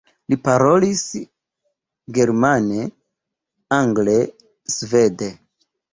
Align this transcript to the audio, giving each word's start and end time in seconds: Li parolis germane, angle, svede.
Li 0.31 0.37
parolis 0.45 1.01
germane, 2.17 2.85
angle, 3.81 4.17
svede. 4.79 5.33